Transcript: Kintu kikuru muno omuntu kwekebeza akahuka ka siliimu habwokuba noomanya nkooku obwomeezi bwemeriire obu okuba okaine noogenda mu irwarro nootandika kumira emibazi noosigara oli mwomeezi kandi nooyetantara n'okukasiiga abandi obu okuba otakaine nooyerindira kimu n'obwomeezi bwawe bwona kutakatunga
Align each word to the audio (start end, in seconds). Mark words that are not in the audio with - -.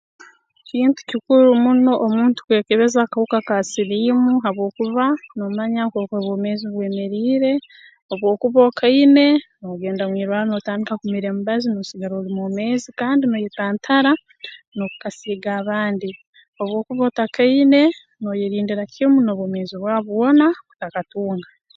Kintu 0.67 0.99
kikuru 1.09 1.49
muno 1.63 1.91
omuntu 2.05 2.39
kwekebeza 2.45 2.97
akahuka 3.03 3.39
ka 3.47 3.57
siliimu 3.69 4.31
habwokuba 4.43 5.05
noomanya 5.37 5.81
nkooku 5.85 6.13
obwomeezi 6.17 6.65
bwemeriire 6.69 7.53
obu 8.11 8.25
okuba 8.33 8.59
okaine 8.69 9.27
noogenda 9.59 10.03
mu 10.09 10.15
irwarro 10.23 10.47
nootandika 10.47 10.99
kumira 11.01 11.27
emibazi 11.29 11.65
noosigara 11.69 12.13
oli 12.15 12.31
mwomeezi 12.35 12.89
kandi 12.99 13.23
nooyetantara 13.25 14.11
n'okukasiiga 14.75 15.49
abandi 15.61 16.09
obu 16.61 16.73
okuba 16.79 17.03
otakaine 17.09 17.81
nooyerindira 18.21 18.83
kimu 18.93 19.17
n'obwomeezi 19.21 19.75
bwawe 19.77 20.01
bwona 20.09 20.45
kutakatunga 20.67 21.49